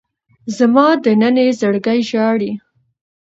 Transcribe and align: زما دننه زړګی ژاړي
زما 0.57 0.85
دننه 1.03 1.45
زړګی 1.59 1.99
ژاړي 2.09 2.51